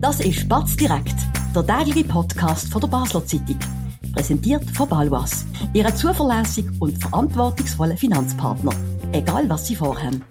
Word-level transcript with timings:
Das 0.00 0.18
ist 0.20 0.48
Batz 0.48 0.76
direkt, 0.76 1.14
der 1.54 1.66
tägliche 1.66 2.08
Podcast 2.08 2.72
von 2.72 2.80
der 2.80 2.88
Basler 2.88 3.22
Zeitung. 3.26 3.58
Präsentiert 4.14 4.64
von 4.70 4.88
Balwas, 4.88 5.44
Ihre 5.74 5.94
zuverlässigen 5.94 6.74
und 6.80 6.96
verantwortungsvollen 6.96 7.98
Finanzpartner. 7.98 8.72
Egal 9.12 9.46
was 9.50 9.66
Sie 9.66 9.76
vorhaben. 9.76 10.24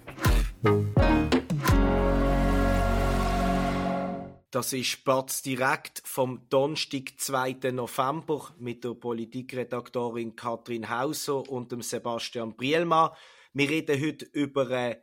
Das 4.50 4.73
ist 4.73 5.05
Batz 5.05 5.43
direkt 5.43 6.01
vom 6.04 6.49
Donnerstag, 6.49 7.13
2. 7.20 7.70
November 7.71 8.49
mit 8.57 8.83
der 8.83 8.95
Politikredaktorin 8.95 10.36
Katrin 10.36 10.89
Hauser 10.89 11.47
und 11.47 11.71
dem 11.71 11.83
Sebastian 11.83 12.55
Brielmann. 12.55 13.11
Wir 13.54 13.70
reden 13.70 14.01
heute 14.01 14.25
über 14.25 14.67
eine 14.67 14.97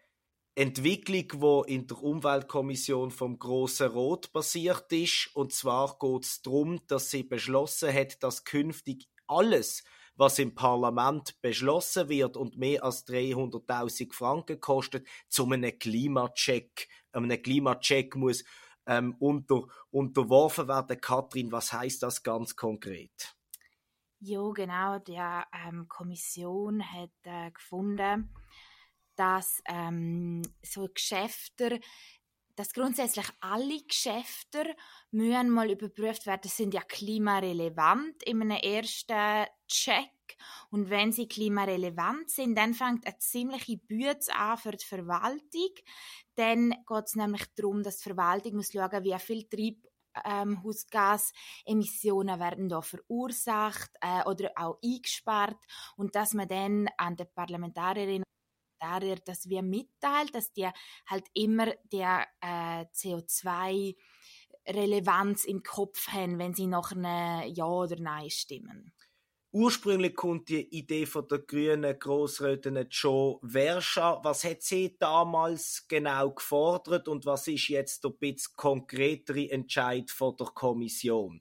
Entwicklung, 0.59 1.67
die 1.67 1.75
in 1.75 1.87
der 1.87 2.03
Umweltkommission 2.03 3.11
vom 3.11 3.39
Grossen 3.39 3.89
Rot 3.89 4.33
passiert 4.33 4.91
ist. 4.91 5.29
Und 5.35 5.53
zwar 5.53 5.99
geht 5.99 6.25
es 6.25 6.41
darum, 6.41 6.81
dass 6.87 7.11
sie 7.11 7.25
beschlossen 7.25 7.93
hat, 7.93 8.23
dass 8.23 8.45
künftig 8.45 9.07
alles, 9.27 9.85
was 10.15 10.39
im 10.39 10.55
Parlament 10.55 11.39
beschlossen 11.43 12.09
wird 12.09 12.39
und 12.39 12.57
mehr 12.57 12.85
als 12.85 13.07
300.000 13.07 14.15
Franken 14.15 14.59
kostet, 14.59 15.07
zu 15.29 15.45
einem 15.45 15.79
Klimacheck, 15.79 16.89
einem 17.13 17.43
Klimacheck 17.43 18.17
muss 18.17 18.43
ähm, 18.87 19.15
unter, 19.19 19.65
unterworfen 19.91 20.69
werden. 20.69 20.99
Katrin, 21.03 21.53
was 21.53 21.71
heißt 21.75 22.03
das 22.03 22.23
ganz 22.23 22.57
konkret? 22.57 23.37
Ja, 24.21 24.49
genau. 24.53 25.01
Die 25.01 25.21
ähm, 25.69 25.87
Kommission 25.87 26.83
hat 26.83 27.11
äh, 27.25 27.51
gefunden, 27.51 28.31
dass 29.17 29.63
ähm, 29.67 30.43
so 30.63 30.89
Geschäfte, 30.93 31.81
dass 32.57 32.73
grundsätzlich 32.73 33.27
alle 33.41 33.81
Geschäfte 33.87 34.75
müssen 35.11 35.51
mal 35.51 35.71
überprüft 35.71 36.27
werden, 36.27 36.51
sind 36.51 36.75
ja 36.75 36.81
klimarelevant 36.81 38.23
in 38.25 38.41
einem 38.41 38.57
ersten 38.57 39.45
Check. 39.69 40.11
Und 40.71 40.91
wenn 40.91 41.13
sie 41.13 41.29
klimarelevant 41.29 42.31
sind, 42.31 42.57
dann 42.57 42.75
fängt 42.75 43.07
eine 43.07 43.19
ziemliche 43.19 43.77
Bütze 43.77 44.35
an 44.35 44.59
für 44.59 44.73
die 44.73 44.85
Verwaltung. 44.85 45.71
Dann 46.35 46.71
geht 46.71 47.05
es 47.05 47.15
nämlich 47.15 47.45
darum, 47.55 47.83
dass 47.83 47.99
die 47.99 48.05
Verwaltung 48.05 48.57
muss 48.57 48.73
schauen, 48.73 49.05
wie 49.05 49.19
viel 49.19 49.47
Treibhausgasemissionen 50.25 52.41
werden 52.41 52.71
da 52.71 52.81
verursacht 52.81 53.91
äh, 54.01 54.23
oder 54.25 54.51
auch 54.57 54.79
eingespart 54.83 55.59
und 55.97 56.15
dass 56.15 56.33
man 56.35 56.49
dann 56.49 56.89
an 56.97 57.17
den 57.17 57.27
Parlamentarierinnen 57.35 58.25
Parlamentarier 58.79 59.17
das 59.25 59.49
wir 59.49 59.63
mitteilt, 59.63 60.35
dass 60.35 60.53
die 60.53 60.69
halt 61.07 61.27
immer 61.35 61.73
der 61.93 62.27
äh, 62.41 62.85
CO2 62.95 63.97
Relevanz 64.69 65.45
im 65.45 65.63
Kopf 65.63 66.09
haben, 66.09 66.39
wenn 66.39 66.55
sie 66.55 66.67
nach 66.67 66.93
einem 66.93 67.53
Ja 67.55 67.67
oder 67.67 67.97
Nein 67.99 68.31
stimmen. 68.31 68.93
Ursprünglich 69.53 70.15
kommt 70.15 70.51
die 70.51 70.69
Idee 70.77 71.07
von 71.07 71.27
der 71.29 71.39
grünen 71.39 71.99
Grossrätin 71.99 72.87
Joe 72.91 73.39
Verscha. 73.43 74.21
Was 74.23 74.45
hat 74.45 74.63
sie 74.63 74.99
damals 74.99 75.87
genau 75.89 76.33
gefordert 76.33 77.09
und 77.09 77.25
was 77.25 77.49
ist 77.49 77.69
jetzt 77.69 78.05
der 78.05 78.11
bisschen 78.11 78.53
konkretere 78.57 79.51
Entscheid 79.51 80.11
von 80.11 80.37
der 80.37 80.49
Kommission? 80.49 81.41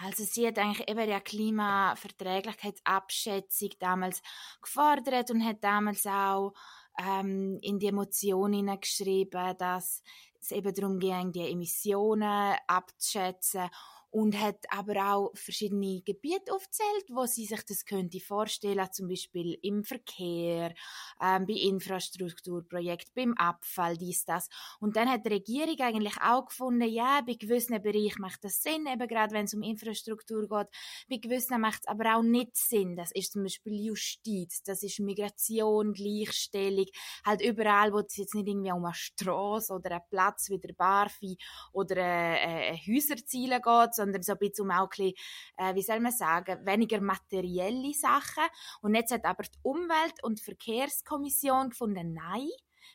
Also 0.00 0.24
sie 0.24 0.46
hat 0.46 0.58
eigentlich 0.58 0.88
eben 0.88 1.06
die 1.06 1.20
Klimaverträglichkeitsabschätzung 1.20 3.68
damals 3.78 4.22
gefordert 4.60 5.30
und 5.30 5.44
hat 5.44 5.62
damals 5.62 6.06
auch 6.06 6.54
ähm, 6.98 7.58
in 7.60 7.78
die 7.78 7.92
Motion 7.92 8.80
geschrieben, 8.80 9.54
dass 9.58 10.02
es 10.40 10.50
eben 10.50 10.72
darum 10.74 10.98
ging, 10.98 11.30
die 11.32 11.50
Emissionen 11.50 12.56
abzuschätzen 12.66 13.68
und 14.12 14.38
hat 14.38 14.58
aber 14.68 15.14
auch 15.14 15.30
verschiedene 15.34 16.02
Gebiete 16.02 16.52
aufzählt, 16.52 17.06
wo 17.08 17.24
sie 17.24 17.46
sich 17.46 17.64
das 17.64 17.86
könnte 17.86 18.20
vorstellen, 18.20 18.86
zum 18.92 19.08
Beispiel 19.08 19.58
im 19.62 19.84
Verkehr, 19.84 20.74
ähm, 21.20 21.46
bei 21.46 21.54
Infrastrukturprojekten, 21.54 23.12
beim 23.14 23.34
Abfall, 23.38 23.96
dies, 23.96 24.26
das. 24.26 24.48
Und 24.80 24.96
dann 24.96 25.10
hat 25.10 25.24
die 25.24 25.30
Regierung 25.30 25.80
eigentlich 25.80 26.20
auch 26.20 26.44
gefunden, 26.44 26.88
ja, 26.88 27.22
bei 27.26 27.34
gewissen 27.34 27.80
Bereichen 27.82 28.20
macht 28.20 28.44
das 28.44 28.62
Sinn, 28.62 28.86
eben 28.86 29.08
gerade 29.08 29.34
wenn 29.34 29.46
es 29.46 29.54
um 29.54 29.62
Infrastruktur 29.62 30.42
geht, 30.42 30.68
bei 31.08 31.16
gewissen 31.16 31.58
macht 31.60 31.80
es 31.80 31.88
aber 31.88 32.16
auch 32.16 32.22
nicht 32.22 32.54
Sinn. 32.54 32.96
Das 32.96 33.12
ist 33.12 33.32
zum 33.32 33.44
Beispiel 33.44 33.80
Justiz, 33.80 34.62
das 34.62 34.82
ist 34.82 35.00
Migration, 35.00 35.94
Gleichstellung, 35.94 36.86
halt 37.24 37.40
überall, 37.40 37.94
wo 37.94 38.00
es 38.00 38.16
jetzt 38.18 38.34
nicht 38.34 38.46
irgendwie 38.46 38.72
um 38.72 38.84
eine 38.84 38.92
Straße 38.92 39.72
oder 39.72 39.92
einen 39.92 40.02
Platz 40.10 40.50
wie 40.50 40.58
der 40.58 40.74
Barfi 40.74 41.38
oder 41.72 41.96
äh, 41.96 42.72
äh, 42.72 42.76
Häuserziele 42.76 43.60
geht, 43.62 43.94
sondern 44.02 44.22
so 44.22 44.32
ein 44.32 44.38
bisschen 44.38 44.64
um 44.64 44.70
auch 44.70 44.82
ein 44.82 44.88
bisschen, 44.88 45.14
äh, 45.56 45.74
wie 45.74 45.82
soll 45.82 46.00
man 46.00 46.12
sagen, 46.12 46.64
weniger 46.66 47.00
materielle 47.00 47.94
Sachen. 47.94 48.44
Und 48.80 48.94
jetzt 48.94 49.12
hat 49.12 49.24
aber 49.24 49.44
die 49.44 49.58
Umwelt- 49.62 50.22
und 50.22 50.40
Verkehrskommission 50.40 51.70
gefunden, 51.70 52.14
nein, 52.14 52.48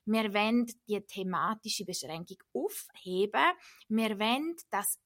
wir 0.05 0.33
wollen 0.33 0.65
die 0.87 1.01
thematische 1.01 1.85
Beschränkung 1.85 2.37
aufheben. 2.53 3.51
Wir 3.89 4.19
wollen, 4.19 4.55
dass 4.69 4.99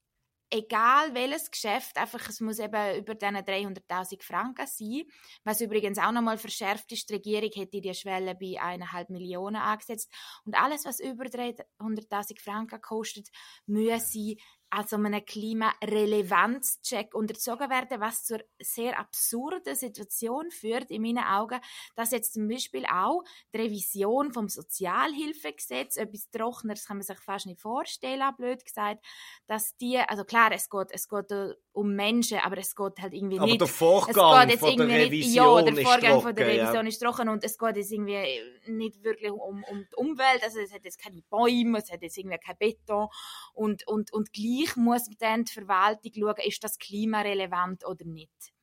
egal 0.51 1.13
welches 1.13 1.49
Geschäft, 1.49 1.97
einfach 1.97 2.27
es 2.27 2.41
muss 2.41 2.59
eben 2.59 2.97
über 2.97 3.15
diese 3.15 3.31
300.000 3.31 4.21
Franken 4.21 4.67
sein. 4.67 5.03
Was 5.43 5.61
übrigens 5.61 5.97
auch 5.97 6.11
nochmal 6.11 6.37
verschärft 6.37 6.91
ist, 6.91 7.09
die 7.09 7.13
Regierung 7.13 7.49
hätte 7.53 7.81
die 7.81 7.93
Schwelle 7.93 8.35
bei 8.35 8.61
1,5 8.61 9.11
Millionen 9.11 9.55
angesetzt. 9.55 10.11
Und 10.45 10.55
alles, 10.55 10.85
was 10.85 10.99
über 10.99 11.25
300.000 11.25 12.39
Franken 12.39 12.81
kostet, 12.81 13.29
müsse 13.65 14.35
also 14.71 14.95
einem 14.95 15.23
Klimarelevanzcheck 15.25 17.13
unterzogen 17.13 17.69
werden, 17.69 17.99
was 17.99 18.23
zur 18.23 18.39
sehr 18.59 18.97
absurden 18.97 19.75
Situation 19.75 20.49
führt, 20.49 20.89
in 20.89 21.01
meinen 21.01 21.23
Augen, 21.23 21.59
dass 21.95 22.11
jetzt 22.11 22.33
zum 22.33 22.47
Beispiel 22.47 22.85
auch 22.85 23.23
die 23.53 23.59
Revision 23.59 24.31
vom 24.31 24.47
Sozialhilfegesetz, 24.47 25.97
etwas 25.97 26.29
Trockeneres 26.31 26.87
kann 26.87 26.97
man 26.97 27.03
sich 27.03 27.19
fast 27.19 27.47
nicht 27.47 27.59
vorstellen, 27.59 28.23
blöd 28.37 28.63
gesagt, 28.63 29.05
dass 29.47 29.75
die, 29.77 29.97
also 29.97 30.23
klar, 30.23 30.51
es 30.53 30.69
geht, 30.69 30.87
es 30.91 31.09
geht 31.09 31.31
um 31.73 31.93
Menschen, 31.93 32.39
aber 32.39 32.57
es 32.57 32.75
geht 32.75 32.99
halt 32.99 33.13
irgendwie 33.13 33.37
aber 33.37 33.45
nicht. 33.45 33.55
Aber 33.55 33.65
der 33.65 33.67
Vorgang 33.67 34.57
von 34.57 34.77
der 34.77 34.87
Revision 34.87 35.65
nicht, 35.65 35.67
ja, 35.67 35.75
der 35.75 35.83
Vorgang 35.83 36.11
trocken, 36.11 36.21
von 36.21 36.35
der 36.35 36.47
Revision 36.47 36.85
ja. 36.85 36.89
ist 36.89 36.99
trocken 36.99 37.29
und 37.29 37.43
es 37.43 37.57
geht 37.57 37.75
jetzt 37.75 37.91
irgendwie 37.91 38.41
nicht 38.67 39.03
wirklich 39.03 39.31
um, 39.31 39.63
um 39.65 39.85
die 39.89 39.95
Umwelt, 39.95 40.43
also 40.43 40.59
es 40.59 40.73
hat 40.73 40.85
jetzt 40.85 41.01
keine 41.01 41.21
Bäume, 41.23 41.79
es 41.79 41.91
hat 41.91 42.01
jetzt 42.01 42.17
irgendwie 42.17 42.37
kein 42.37 42.57
Beton 42.57 43.07
und, 43.53 43.85
und, 43.87 44.13
und 44.13 44.31
gleich 44.31 44.60
muss 44.75 45.09
dann 45.19 45.45
die 45.45 45.53
Verwaltung 45.53 46.11
schauen, 46.13 46.35
ist 46.45 46.63
das 46.63 46.77
klimarelevant 46.77 47.85
oder 47.85 48.05
nicht. 48.05 48.53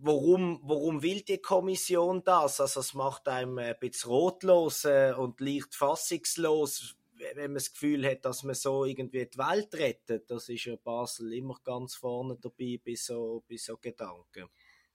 Warum, 0.00 0.60
warum 0.62 1.02
will 1.02 1.22
die 1.22 1.38
Kommission 1.38 2.22
das? 2.24 2.60
Also 2.60 2.80
es 2.80 2.94
macht 2.94 3.26
einem 3.26 3.58
ein 3.58 3.74
bisschen 3.80 4.10
rotlos 4.10 4.84
äh, 4.84 5.14
und 5.16 5.40
leicht 5.40 5.74
fassungslos 5.74 6.96
wenn 7.16 7.50
man 7.50 7.54
das 7.54 7.72
Gefühl 7.72 8.06
hat, 8.06 8.24
dass 8.24 8.42
man 8.42 8.54
so 8.54 8.84
irgendwie 8.84 9.26
die 9.26 9.38
Welt 9.38 9.74
rettet, 9.74 10.30
das 10.30 10.48
ist 10.48 10.64
ja 10.64 10.76
Basel 10.76 11.32
immer 11.32 11.56
ganz 11.64 11.94
vorne 11.94 12.36
dabei 12.40 12.80
bei 12.84 12.94
so, 12.94 13.44
bei 13.48 13.56
so 13.56 13.76
Gedanken. 13.76 14.48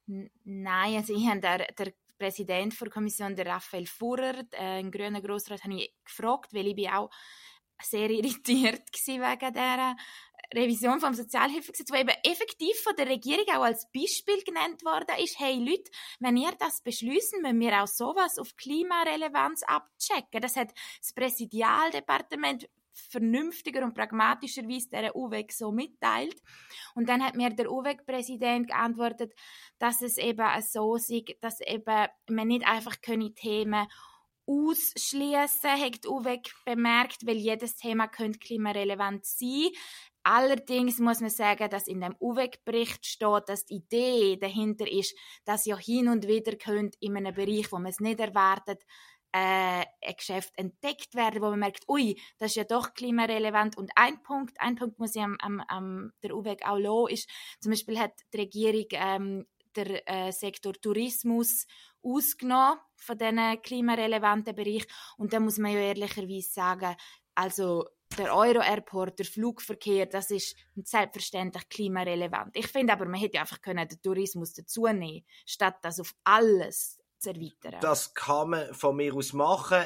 Nein, 0.06 0.96
also 0.96 1.14
ich 1.14 1.28
habe 1.28 1.40
der, 1.40 1.68
der 1.74 1.94
Präsident 2.18 2.80
der 2.80 2.90
Kommission, 2.90 3.36
der 3.36 3.46
Raphael 3.46 3.86
Furrer, 3.86 4.44
äh, 4.52 4.80
ein 4.80 4.92
grüner 4.92 5.22
Grossrat, 5.22 5.64
habe 5.64 5.76
ich 5.76 5.94
gefragt, 6.04 6.54
weil 6.54 6.68
ich 6.68 6.76
bin 6.76 6.90
auch 6.90 7.10
sehr 7.82 8.10
irritiert 8.10 8.84
wegen 9.06 9.54
dieser 9.54 9.96
Revision 10.54 11.00
vom 11.00 11.14
Sozialhilfegesetz, 11.14 11.92
wo 11.92 11.96
eben 11.96 12.16
effektiv 12.24 12.76
von 12.82 12.96
der 12.96 13.08
Regierung 13.08 13.46
auch 13.50 13.64
als 13.64 13.88
Beispiel 13.92 14.42
genannt 14.44 14.84
worden 14.84 15.24
ist, 15.24 15.40
hey 15.40 15.60
Leute, 15.60 15.92
wenn 16.20 16.38
ihr 16.38 16.52
das 16.58 16.82
beschließen, 16.82 17.42
müssen 17.42 17.60
wir 17.60 17.84
auch 17.84 17.88
sowas 17.88 18.40
auf 18.40 18.56
Klimarelevanz 18.58 19.62
abchecken. 19.64 20.42
Das 20.42 20.56
hat 20.56 20.74
das 21.00 21.14
Präsidialdepartement 21.14 22.68
vernünftiger 23.10 23.84
und 23.84 23.94
pragmatischerweise 23.94 24.90
der 24.90 25.16
UWEG 25.16 25.52
so 25.52 25.72
mitteilt. 25.72 26.42
Und 26.96 27.08
dann 27.08 27.24
hat 27.24 27.36
mir 27.36 27.50
der 27.50 27.72
UWEG-Präsident 27.72 28.68
geantwortet, 28.68 29.34
dass 29.78 30.02
es 30.02 30.18
eben 30.18 30.48
so 30.62 30.98
sei, 30.98 31.24
dass 31.42 31.62
eben 31.62 32.08
man 32.28 32.48
nicht 32.48 32.68
einfach 32.68 32.96
Themen 32.96 33.88
ausschließen, 34.50 35.70
hat 35.70 36.06
UWEG 36.08 36.52
bemerkt, 36.66 37.26
weil 37.26 37.38
jedes 37.38 37.76
Thema 37.76 38.08
könnte 38.08 38.40
klimarelevant 38.40 39.26
sein. 39.26 39.70
Allerdings 40.24 41.00
muss 41.00 41.22
man 41.22 41.30
sagen, 41.30 41.70
dass 41.70 41.88
in 41.88 42.02
dem 42.02 42.16
UWEG-Bericht 42.20 43.06
steht, 43.06 43.48
dass 43.48 43.66
die 43.66 43.76
Idee 43.76 44.38
dahinter 44.38 44.92
ist, 44.92 45.16
dass 45.46 45.66
ja 45.66 45.78
hin 45.78 46.10
und 46.10 46.28
wieder 46.28 46.56
könnt 46.56 46.96
in 47.00 47.16
einem 47.16 47.34
Bereich, 47.34 47.72
wo 47.72 47.78
man 47.78 47.88
es 47.88 48.00
nicht 48.00 48.20
erwartet, 48.20 48.84
äh, 49.32 49.86
ein 49.86 50.16
Geschäft 50.18 50.58
entdeckt 50.58 51.14
werden, 51.16 51.42
wo 51.42 51.50
man 51.52 51.60
merkt, 51.60 51.88
ui, 51.88 52.20
das 52.38 52.52
ist 52.52 52.56
ja 52.56 52.64
doch 52.64 52.94
klimarelevant. 52.94 53.78
Und 53.78 53.92
ein 53.96 54.22
Punkt, 54.24 54.60
ein 54.60 54.76
Punkt 54.76 55.00
muss 55.00 55.16
ich 55.16 55.22
am, 55.22 55.38
am, 55.40 55.62
am 55.68 56.12
der 56.24 56.36
UWEG 56.36 56.66
auch 56.66 56.78
lassen, 56.78 57.14
ist, 57.14 57.30
zum 57.60 57.72
Beispiel 57.72 58.00
hat 58.00 58.14
die 58.34 58.38
Regierung 58.38 58.86
ähm, 58.92 59.46
der 59.76 60.08
äh, 60.10 60.32
Sektor 60.32 60.74
Tourismus 60.74 61.66
ausgenommen 62.02 62.80
von 62.96 63.18
diesen 63.18 63.62
klimarelevanten 63.62 64.56
Bereich. 64.56 64.88
Und 65.18 65.34
da 65.34 65.40
muss 65.40 65.58
man 65.58 65.74
ja 65.74 65.80
ehrlicherweise 65.80 66.50
sagen, 66.52 66.96
also 67.36 67.86
der 68.18 68.36
Euro-Airport, 68.36 69.20
der 69.20 69.26
Flugverkehr, 69.26 70.06
das 70.06 70.32
ist 70.32 70.56
selbstverständlich 70.76 71.70
klimarelevant. 71.70 72.56
Ich 72.56 72.68
finde 72.68 72.94
aber, 72.94 73.06
man 73.06 73.20
hätte 73.20 73.40
einfach 73.40 73.62
können 73.62 73.88
den 73.88 74.02
Tourismus 74.02 74.54
dazu 74.54 74.88
nehmen, 74.88 75.26
statt 75.46 75.76
das 75.82 76.00
auf 76.00 76.14
alles 76.24 77.00
zu 77.20 77.30
erweitern. 77.30 77.80
Das 77.82 78.14
kann 78.14 78.50
man 78.50 78.74
von 78.74 78.96
mir 78.96 79.14
aus 79.14 79.34
machen 79.34 79.84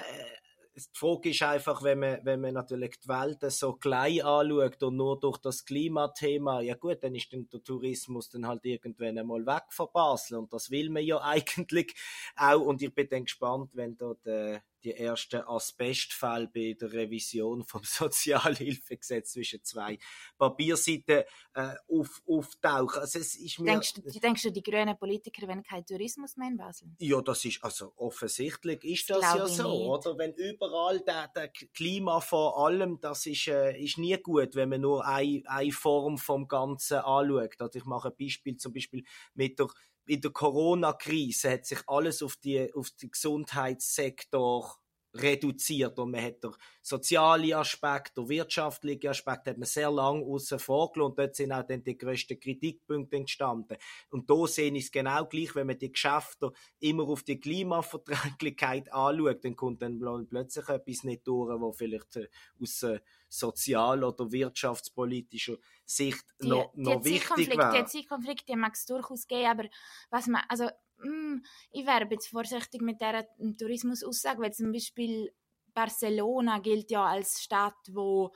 die 0.75 0.81
Frage 0.93 1.29
ist 1.29 1.43
einfach, 1.43 1.83
wenn 1.83 1.99
man, 1.99 2.19
wenn 2.23 2.41
man 2.41 2.53
natürlich 2.53 2.99
die 2.99 3.07
Welt 3.07 3.39
so 3.51 3.73
klein 3.73 4.21
anschaut 4.21 4.81
und 4.83 4.95
nur 4.95 5.19
durch 5.19 5.37
das 5.37 5.65
Klimathema, 5.65 6.61
ja 6.61 6.75
gut, 6.75 7.03
dann 7.03 7.13
ist 7.13 7.31
dann 7.31 7.47
der 7.47 7.63
Tourismus 7.63 8.29
dann 8.29 8.47
halt 8.47 8.65
irgendwann 8.65 9.17
einmal 9.17 9.45
weg 9.45 9.65
von 9.69 9.87
Basel 9.93 10.39
und 10.39 10.51
das 10.51 10.71
will 10.71 10.89
man 10.89 11.03
ja 11.03 11.21
eigentlich 11.21 11.93
auch. 12.35 12.61
Und 12.61 12.81
ich 12.81 12.93
bin 12.93 13.07
dann 13.09 13.25
gespannt, 13.25 13.69
wenn 13.73 13.95
dort 13.97 14.25
äh, 14.25 14.59
die 14.83 14.93
ersten 14.93 15.41
Asbestfälle 15.41 16.47
bei 16.53 16.75
der 16.79 16.91
Revision 16.91 17.63
vom 17.65 17.83
Sozialhilfegesetz 17.83 19.33
zwischen 19.33 19.63
zwei 19.63 19.97
Papierseiten 20.37 21.23
äh, 21.53 21.75
auf, 21.87 22.21
auftauchen. 22.27 23.01
Also 23.01 23.19
es 23.19 23.35
ist 23.35 23.59
mir, 23.59 23.71
denkst, 23.71 23.93
du, 23.93 24.01
denkst 24.01 24.43
du, 24.43 24.51
die 24.51 24.63
grünen 24.63 24.97
Politiker 24.97 25.47
wollen 25.47 25.63
keinen 25.63 25.85
Tourismus 25.85 26.37
mehr 26.37 26.49
in 26.49 26.57
Basel? 26.57 26.87
Ja, 26.99 27.21
das 27.21 27.45
ist, 27.45 27.63
also 27.63 27.93
offensichtlich 27.95 28.83
ist 28.83 29.09
das, 29.09 29.21
das 29.21 29.35
ja 29.35 29.47
so, 29.47 29.69
nicht. 29.69 29.87
oder? 29.87 30.17
Wenn 30.17 30.33
überall 30.33 30.99
der, 31.01 31.27
der 31.29 31.49
Klima 31.49 32.19
vor 32.19 32.65
allem, 32.65 32.99
das 32.99 33.25
ist, 33.25 33.47
äh, 33.47 33.77
ist 33.79 33.97
nie 33.97 34.17
gut, 34.17 34.55
wenn 34.55 34.69
man 34.69 34.81
nur 34.81 35.05
eine, 35.05 35.43
eine 35.45 35.71
Form 35.71 36.17
vom 36.17 36.47
Ganzen 36.47 36.97
anschaut. 36.97 37.59
Also 37.59 37.79
ich 37.79 37.85
mache 37.85 38.09
ein 38.09 38.15
Beispiel, 38.19 38.57
zum 38.57 38.73
Beispiel 38.73 39.03
mit 39.33 39.59
der 39.59 39.67
in 40.05 40.21
der 40.21 40.31
Corona-Krise 40.31 41.51
hat 41.51 41.65
sich 41.65 41.79
alles 41.87 42.21
auf 42.21 42.35
die 42.37 42.73
auf 42.73 42.89
den 42.91 43.11
Gesundheitssektor 43.11 44.77
reduziert 45.13 45.99
und 45.99 46.11
man 46.11 46.23
hat 46.23 46.43
den 46.43 46.51
sozialen 46.81 47.53
Aspekt, 47.53 48.17
den 48.17 48.29
wirtschaftlichen 48.29 49.07
Aspekt 49.07 49.47
hat 49.47 49.57
man 49.57 49.67
sehr 49.67 49.91
lange 49.91 50.23
außen 50.25 50.59
vorgelassen 50.59 51.11
und 51.11 51.19
dort 51.19 51.35
sind 51.35 51.51
auch 51.51 51.63
dann 51.63 51.83
die 51.83 51.97
grössten 51.97 52.39
Kritikpunkte 52.39 53.17
entstanden. 53.17 53.77
Und 54.09 54.29
da 54.29 54.47
sehe 54.47 54.71
ich 54.71 54.85
es 54.85 54.91
genau 54.91 55.25
gleich, 55.25 55.53
wenn 55.55 55.67
man 55.67 55.77
die 55.77 55.91
Geschäfte 55.91 56.51
immer 56.79 57.03
auf 57.03 57.23
die 57.23 57.39
Klimaverträglichkeit 57.39 58.91
anschaut, 58.93 59.45
dann 59.45 59.55
kommt 59.55 59.81
dann 59.81 59.99
plötzlich 60.27 60.67
etwas 60.67 61.03
nicht 61.03 61.27
durch, 61.27 61.59
wo 61.59 61.71
vielleicht 61.71 62.15
äh, 62.15 62.27
aus 62.59 62.83
äh, 62.83 62.99
sozial- 63.29 64.03
oder 64.03 64.31
wirtschaftspolitischer 64.31 65.57
Sicht 65.85 66.25
die, 66.41 66.47
noch, 66.47 66.71
noch 66.75 67.01
die 67.01 67.11
wichtig 67.11 67.49
wäre. 67.57 67.83
Die 67.83 67.85
Zielkonflikte 67.85 68.55
mag 68.55 68.73
es 68.73 68.85
durchaus 68.85 69.27
geben, 69.27 69.45
aber 69.45 69.65
was 70.09 70.27
man, 70.27 70.41
also 70.49 70.69
mm, 71.03 71.43
ich 71.71 71.85
wäre 71.85 72.07
jetzt 72.09 72.27
vorsichtig 72.27 72.81
mit 72.81 72.99
dieser 73.01 73.25
Tourismusaussage, 73.57 74.41
weil 74.41 74.53
zum 74.53 74.71
Beispiel 74.71 75.31
Barcelona 75.73 76.59
gilt 76.59 76.91
ja 76.91 77.05
als 77.05 77.41
Stadt, 77.41 77.75
wo 77.91 78.31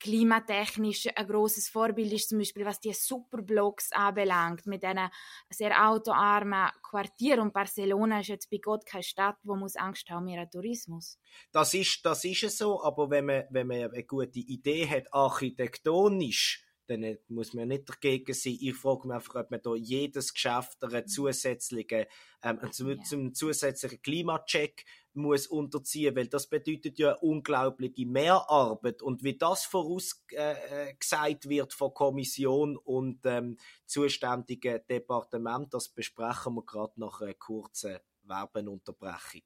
klimatechnisch 0.00 1.08
ein 1.14 1.26
großes 1.26 1.68
Vorbild 1.68 2.12
ist, 2.12 2.30
zum 2.30 2.38
Beispiel 2.38 2.64
was 2.64 2.80
die 2.80 2.92
Superblocks 2.92 3.92
anbelangt, 3.92 4.66
mit 4.66 4.82
einem 4.82 5.10
sehr 5.50 5.88
autoarmen 5.88 6.70
Quartier. 6.82 7.40
Und 7.40 7.52
Barcelona 7.52 8.20
ist 8.20 8.28
jetzt 8.28 8.50
bei 8.50 8.56
Gott 8.56 8.86
keine 8.86 9.02
Stadt, 9.02 9.36
wo 9.44 9.54
muss 9.56 9.76
Angst 9.76 10.08
haben 10.10 10.24
mehr 10.24 10.48
Tourismus. 10.48 11.18
Das 11.52 11.74
ist, 11.74 12.04
das 12.04 12.24
ist 12.24 12.56
so, 12.56 12.82
aber 12.82 13.10
wenn 13.10 13.26
man, 13.26 13.44
wenn 13.50 13.66
man 13.66 13.92
eine 13.92 14.04
gute 14.04 14.40
Idee 14.40 14.88
hat, 14.88 15.12
architektonisch, 15.12 16.64
dann 16.90 17.18
muss 17.28 17.54
man 17.54 17.68
nicht 17.68 17.88
dagegen 17.88 18.34
sein. 18.34 18.58
Ich 18.60 18.74
frage 18.74 19.06
mich 19.06 19.14
einfach, 19.14 19.36
ob 19.36 19.50
man 19.50 19.62
da 19.62 19.74
jedes 19.74 20.34
Geschäft 20.34 20.82
einen 20.82 21.06
zusätzlichen, 21.06 22.06
ähm, 22.42 22.58
zum, 22.72 23.04
zum 23.04 23.34
zusätzlichen 23.34 24.02
Klimacheck 24.02 24.84
muss 25.12 25.46
unterziehen, 25.46 26.16
weil 26.16 26.26
das 26.26 26.48
bedeutet 26.48 26.98
ja 26.98 27.12
unglaubliche 27.14 28.06
Mehrarbeit 28.06 29.02
und 29.02 29.22
wie 29.22 29.36
das 29.36 29.64
vorausgesagt 29.64 31.46
äh, 31.46 31.48
wird 31.48 31.72
von 31.72 31.94
Kommission 31.94 32.76
und 32.76 33.20
ähm, 33.24 33.56
zuständigen 33.86 34.80
Departement, 34.88 35.72
das 35.72 35.88
besprechen 35.88 36.54
wir 36.54 36.64
gerade 36.64 36.92
nach 36.96 37.20
einer 37.20 37.34
kurzen 37.34 37.98
Werbenunterbrechung. 38.22 39.42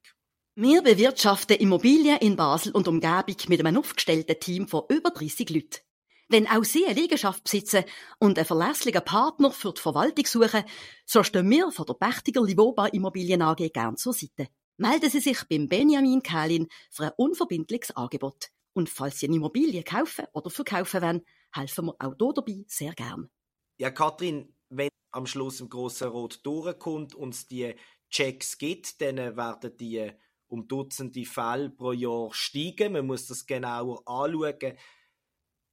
Wir 0.57 0.83
bewirtschaften 0.83 1.57
Immobilien 1.57 2.19
in 2.19 2.37
Basel 2.37 2.73
und 2.73 2.87
Umgebung 2.87 3.37
mit 3.49 3.61
einem 3.61 3.77
aufgestellten 3.77 4.39
Team 4.39 4.69
von 4.69 4.85
über 4.89 5.11
30 5.11 5.51
Leuten. 5.51 5.81
Wenn 6.29 6.47
auch 6.47 6.65
Sie 6.65 6.87
eine 6.87 6.99
Liegenschaft 6.99 7.45
besitzen 7.45 7.85
und 8.19 8.39
einen 8.39 8.47
verlässlichen 8.47 9.05
Partner 9.05 9.51
für 9.51 9.73
die 9.73 9.81
Verwaltung 9.81 10.27
suchen, 10.27 10.65
so 11.05 11.23
stehen 11.23 11.51
wir 11.51 11.71
von 11.71 11.87
der 11.87 11.95
Pächtiger 11.95 12.43
Livoba 12.43 12.87
Immobilien 12.87 13.43
AG 13.43 13.71
gern 13.73 13.97
zur 13.97 14.15
Seite. 14.15 14.49
Melden 14.77 15.11
Sie 15.11 15.21
sich 15.21 15.45
beim 15.49 15.69
Benjamin 15.69 16.23
Kählin 16.23 16.69
für 16.91 17.05
ein 17.05 17.13
unverbindliches 17.17 17.95
Angebot. 17.97 18.49
Und 18.73 18.89
falls 18.89 19.21
Sie 19.21 19.27
eine 19.27 19.37
Immobilie 19.37 19.85
kaufen 19.85 20.27
oder 20.33 20.51
verkaufen 20.51 21.03
wollen, 21.03 21.23
helfen 21.53 21.87
wir 21.87 21.95
auch 22.01 22.15
hier 22.19 22.33
dabei 22.35 22.65
sehr 22.67 22.93
gern. 22.95 23.31
Ja, 23.79 23.91
Kathrin, 23.91 24.55
wenn 24.71 24.89
am 25.13 25.27
Schluss 25.27 25.61
im 25.61 25.69
grossen 25.69 26.09
Rot 26.09 26.41
durchkommt 26.45 27.15
und 27.15 27.35
es 27.35 27.47
die 27.47 27.75
Checks 28.11 28.59
gibt, 28.59 29.01
dann 29.01 29.17
werden 29.37 29.77
die 29.77 30.11
um 30.49 30.67
Dutzende 30.67 31.25
Fälle 31.25 31.71
pro 31.71 31.93
Jahr 31.93 32.33
steigen. 32.33 32.93
Man 32.93 33.07
muss 33.07 33.27
das 33.27 33.47
genauer 33.47 34.03
anschauen. 34.07 34.77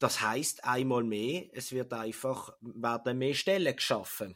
Das 0.01 0.19
heißt 0.19 0.65
einmal 0.65 1.03
mehr, 1.03 1.45
es 1.53 1.71
wird 1.74 1.94
einfach 1.94 2.57
werden 2.59 3.19
mehr 3.19 3.36
Stellen 3.36 3.75
geschaffen. 3.75 4.36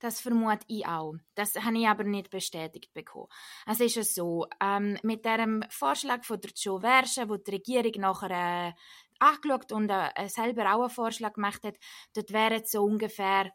Das 0.00 0.20
vermute 0.20 0.64
ich 0.66 0.86
auch. 0.86 1.14
Das 1.36 1.54
habe 1.54 1.78
ich 1.78 1.86
aber 1.86 2.02
nicht 2.02 2.30
bestätigt 2.30 2.92
bekommen. 2.94 3.28
Es 3.64 3.78
ist 3.78 3.94
ja 3.94 4.02
so, 4.02 4.46
ähm, 4.60 4.98
mit 5.04 5.24
dem 5.24 5.62
Vorschlag 5.70 6.24
von 6.24 6.40
der 6.40 6.50
Joe 6.50 6.80
Versche, 6.80 7.28
wo 7.28 7.36
die 7.36 7.52
Regierung 7.52 7.92
nachher 8.00 8.70
äh, 8.70 8.72
angeschaut 9.20 9.70
und 9.70 9.88
äh, 9.88 10.28
selber 10.28 10.74
auch 10.74 10.80
einen 10.80 10.90
Vorschlag 10.90 11.34
gemacht 11.34 11.62
hat, 11.62 11.76
dort 12.14 12.32
wären 12.32 12.64
so 12.64 12.82
ungefähr 12.82 13.52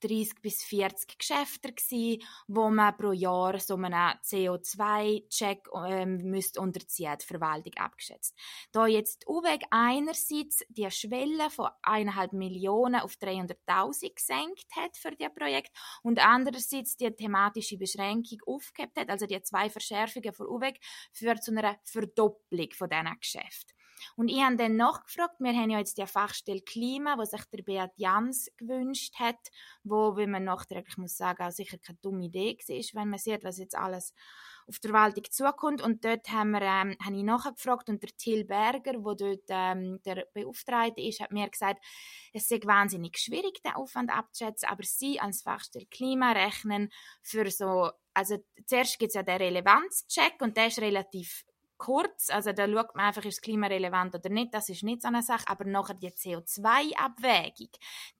30 0.00 0.40
bis 0.42 0.62
40 0.64 1.18
Geschäfte 1.18 1.72
gewesen, 1.72 2.22
wo 2.46 2.70
man 2.70 2.96
pro 2.96 3.12
Jahr 3.12 3.58
so 3.58 3.74
einen 3.74 3.92
CO2-Check 3.92 5.68
ähm, 5.86 6.18
müsste 6.24 6.60
unterziehen, 6.60 7.16
die 7.20 7.26
Verwaltung 7.26 7.72
abgeschätzt. 7.76 8.34
Da 8.72 8.86
jetzt 8.86 9.26
UWEG 9.26 9.64
einerseits 9.70 10.64
die 10.68 10.90
Schwelle 10.90 11.50
von 11.50 11.68
1,5 11.82 12.34
Millionen 12.34 13.00
auf 13.00 13.14
300.000 13.14 14.14
gesenkt 14.14 14.76
hat 14.76 14.96
für 14.96 15.12
das 15.12 15.34
Projekt 15.34 15.76
und 16.02 16.24
andererseits 16.24 16.96
die 16.96 17.10
thematische 17.10 17.78
Beschränkung 17.78 18.38
aufgehebt 18.46 18.98
hat, 18.98 19.10
also 19.10 19.26
die 19.26 19.40
zwei 19.42 19.70
Verschärfungen 19.70 20.32
von 20.32 20.46
UWEG, 20.46 20.78
führt 21.12 21.42
zu 21.42 21.52
einer 21.52 21.78
Verdopplung 21.84 22.70
von 22.72 22.88
diesen 22.88 23.20
Geschäften. 23.20 23.77
Und 24.16 24.28
ich 24.28 24.42
habe 24.42 24.56
dann 24.56 24.76
nachgefragt, 24.76 25.36
wir 25.38 25.52
haben 25.52 25.70
ja 25.70 25.78
jetzt 25.78 25.98
die 25.98 26.06
Fachstelle 26.06 26.62
Klima, 26.62 27.16
wo 27.18 27.24
sich 27.24 27.44
der 27.52 27.62
Beat 27.62 27.92
Jans 27.96 28.50
gewünscht 28.56 29.14
hat, 29.18 29.38
wo, 29.82 30.16
wie 30.16 30.26
man 30.26 30.44
nachträglich 30.44 30.96
muss 30.98 31.16
sagen, 31.16 31.42
auch 31.42 31.50
sicher 31.50 31.78
keine 31.78 31.98
dumme 32.02 32.24
Idee 32.24 32.56
war, 32.56 33.00
wenn 33.00 33.10
man 33.10 33.18
sieht, 33.18 33.44
was 33.44 33.58
jetzt 33.58 33.76
alles 33.76 34.14
auf 34.68 34.78
der 34.78 34.90
Verwaltung 34.90 35.24
zukommt. 35.30 35.82
Und 35.82 36.04
dort 36.04 36.28
haben 36.30 36.50
wir, 36.50 36.62
ähm, 36.62 36.96
habe 37.04 37.16
ich 37.16 37.22
nachgefragt 37.22 37.88
und 37.88 38.02
der 38.02 38.10
Till 38.16 38.44
Berger, 38.44 39.02
wo 39.02 39.14
dort 39.14 39.44
ähm, 39.48 40.00
der 40.04 40.26
Beauftragte 40.34 41.00
ist, 41.00 41.20
hat 41.20 41.32
mir 41.32 41.48
gesagt, 41.48 41.84
es 42.32 42.48
sei 42.48 42.60
wahnsinnig 42.64 43.18
schwierig, 43.18 43.62
den 43.62 43.72
Aufwand 43.72 44.10
abzuschätzen, 44.14 44.68
aber 44.68 44.84
sie 44.84 45.20
als 45.20 45.42
Fachstelle 45.42 45.86
Klima 45.86 46.32
rechnen 46.32 46.90
für 47.22 47.50
so, 47.50 47.90
also 48.14 48.36
zuerst 48.66 48.98
gibt 48.98 49.10
es 49.10 49.14
ja 49.14 49.22
den 49.22 49.36
Relevanzcheck 49.36 50.40
und 50.40 50.56
der 50.56 50.68
ist 50.68 50.80
relativ 50.80 51.44
kurz, 51.78 52.28
also 52.30 52.52
da 52.52 52.68
schaut 52.68 52.94
man 52.94 53.06
einfach, 53.06 53.24
ist 53.24 53.38
das 53.38 53.42
Klima 53.42 53.68
relevant 53.68 54.14
oder 54.14 54.28
nicht, 54.28 54.52
das 54.52 54.68
ist 54.68 54.82
nicht 54.82 55.02
so 55.02 55.08
eine 55.08 55.22
Sache, 55.22 55.48
aber 55.48 55.64
nachher 55.64 55.94
die 55.94 56.10
CO2-Abwägung, 56.10 57.70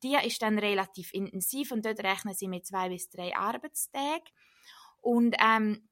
die 0.02 0.16
ist 0.24 0.40
dann 0.40 0.58
relativ 0.58 1.12
intensiv 1.12 1.72
und 1.72 1.84
dort 1.84 2.00
rechnen 2.00 2.34
sie 2.34 2.48
mit 2.48 2.66
zwei 2.66 2.88
bis 2.88 3.10
drei 3.10 3.36
Arbeitstagen 3.36 4.28
und 5.00 5.36
ähm, 5.40 5.87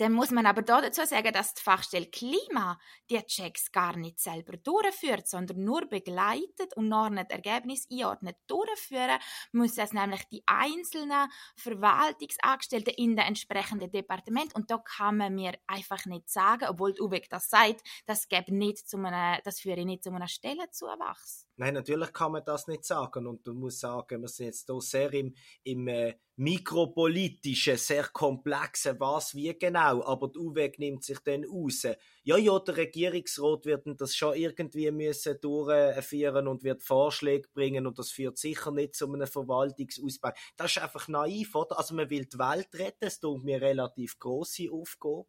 dann 0.00 0.12
muss 0.12 0.30
man 0.30 0.46
aber 0.46 0.62
dazu 0.62 1.04
sagen, 1.04 1.32
dass 1.32 1.52
die 1.54 1.62
Fachstelle 1.62 2.06
Klima 2.06 2.78
die 3.10 3.22
Checks 3.26 3.70
gar 3.70 3.96
nicht 3.96 4.18
selber 4.18 4.56
durchführt, 4.56 5.28
sondern 5.28 5.62
nur 5.62 5.86
begleitet 5.86 6.74
und 6.76 6.88
nach 6.88 7.06
einem 7.06 7.26
Ergebnis 7.28 7.86
einordnet 7.90 8.36
durchführen, 8.46 9.18
muss 9.52 9.76
es 9.76 9.92
nämlich 9.92 10.24
die 10.28 10.42
einzelnen 10.46 11.28
Verwaltungsangestellten 11.56 12.94
in 12.94 13.16
den 13.16 13.26
entsprechenden 13.26 13.90
Departement 13.90 14.54
und 14.54 14.70
da 14.70 14.78
kann 14.78 15.18
man 15.18 15.34
mir 15.34 15.52
einfach 15.66 16.06
nicht 16.06 16.30
sagen, 16.30 16.66
obwohl 16.68 16.94
die 16.94 17.02
UWEG 17.02 17.28
das 17.28 17.50
sagt, 17.50 17.82
das, 18.06 18.26
nicht 18.48 18.88
zu 18.88 18.96
einem, 18.96 19.40
das 19.44 19.60
führe 19.60 19.84
nicht 19.84 20.04
zu 20.04 20.10
einer 20.12 20.28
Stellenzuwachs. 20.28 21.46
Nein, 21.56 21.74
natürlich 21.74 22.12
kann 22.14 22.32
man 22.32 22.42
das 22.42 22.68
nicht 22.68 22.86
sagen. 22.86 23.26
Und 23.26 23.46
du 23.46 23.52
musst 23.52 23.80
sagen, 23.80 24.22
wir 24.22 24.28
sind 24.28 24.46
jetzt 24.46 24.66
hier 24.66 24.80
sehr 24.80 25.12
im, 25.12 25.34
im 25.62 25.88
äh, 25.88 26.14
mikropolitischen, 26.40 27.76
sehr 27.76 28.04
komplexen, 28.04 28.98
was, 28.98 29.34
wie 29.34 29.52
genau. 29.58 30.02
Aber 30.04 30.28
die 30.28 30.38
UWEG 30.38 30.78
nimmt 30.78 31.04
sich 31.04 31.18
dann 31.18 31.44
raus. 31.44 31.82
Ja, 32.22 32.38
ja, 32.38 32.58
der 32.58 32.78
Regierungsrat 32.78 33.66
wird 33.66 33.86
das 34.00 34.16
schon 34.16 34.34
irgendwie 34.34 34.90
müssen 34.90 35.38
durchführen 35.38 36.48
und 36.48 36.64
wird 36.64 36.82
Vorschläge 36.82 37.46
bringen 37.52 37.86
und 37.86 37.98
das 37.98 38.10
führt 38.10 38.38
sicher 38.38 38.70
nicht 38.70 38.94
zu 38.94 39.12
einem 39.12 39.26
Verwaltungsausbau. 39.26 40.30
Das 40.56 40.74
ist 40.74 40.82
einfach 40.82 41.08
naiv, 41.08 41.54
oder? 41.54 41.78
Also 41.78 41.94
man 41.94 42.08
will 42.08 42.24
die 42.24 42.38
Welt 42.38 42.68
retten, 42.74 42.96
das 43.00 43.20
tut 43.20 43.44
mir 43.44 43.60
relativ 43.60 44.18
große 44.18 44.72
Aufgabe 44.72 45.28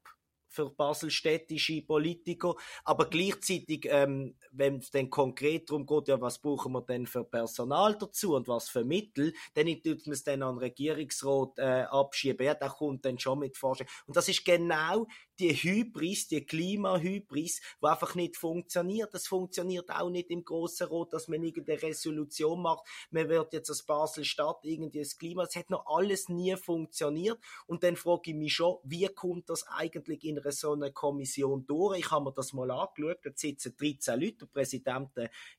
für 0.51 0.69
baselstädtische 0.69 1.81
Politiker. 1.81 2.55
Aber 2.83 3.09
gleichzeitig, 3.09 3.87
ähm, 3.89 4.35
wenn 4.51 4.77
es 4.77 4.91
dann 4.91 5.09
konkret 5.09 5.69
darum 5.69 5.85
geht, 5.85 6.09
ja, 6.09 6.19
was 6.21 6.39
brauchen 6.39 6.73
wir 6.73 6.81
denn 6.81 7.07
für 7.07 7.23
Personal 7.23 7.97
dazu 7.97 8.35
und 8.35 8.47
was 8.47 8.69
für 8.69 8.83
Mittel, 8.83 9.33
dann 9.53 9.67
tut 9.81 10.05
man 10.05 10.13
es 10.13 10.23
dann 10.23 10.43
an 10.43 10.55
den 10.55 10.59
Regierungsrat 10.59 11.57
äh, 11.57 11.83
abschieben. 11.89 12.45
Ja, 12.45 12.53
der 12.53 12.69
kommt 12.69 13.05
dann 13.05 13.17
schon 13.17 13.39
mit 13.39 13.57
Vorschlägen. 13.57 13.91
Und 14.05 14.15
das 14.15 14.27
ist 14.27 14.45
genau 14.45 15.07
die 15.41 15.55
Hybris, 15.55 16.27
die 16.27 16.45
Klimahybris, 16.45 17.61
die 17.81 17.87
einfach 17.87 18.13
nicht 18.13 18.37
funktioniert. 18.37 19.11
Das 19.13 19.25
funktioniert 19.25 19.89
auch 19.89 20.09
nicht 20.09 20.29
im 20.29 20.45
Grossen 20.45 20.87
Rot, 20.87 21.13
dass 21.13 21.27
man 21.27 21.41
irgendeine 21.41 21.81
Resolution 21.81 22.61
macht. 22.61 22.87
Man 23.09 23.27
wird 23.27 23.51
jetzt 23.53 23.69
als 23.69 23.81
Basel-Stadt 23.81 24.59
irgendwie 24.61 24.99
das 24.99 25.17
Klima. 25.17 25.43
Es 25.43 25.55
hat 25.55 25.71
noch 25.71 25.85
alles 25.87 26.29
nie 26.29 26.55
funktioniert. 26.55 27.39
Und 27.65 27.83
dann 27.83 27.95
frage 27.95 28.31
ich 28.31 28.35
mich 28.35 28.53
schon, 28.53 28.77
wie 28.83 29.07
kommt 29.07 29.49
das 29.49 29.65
eigentlich 29.67 30.23
in 30.23 30.39
so 30.49 30.73
einer 30.73 30.91
Kommission 30.91 31.65
durch? 31.65 31.97
Ich 31.97 32.11
habe 32.11 32.25
mir 32.25 32.33
das 32.33 32.53
mal 32.53 32.69
angeschaut. 32.69 33.17
Da 33.23 33.31
sitzen 33.33 33.75
13 33.75 34.19
Leute. 34.19 34.37
Der 34.37 34.45
Präsident 34.45 35.09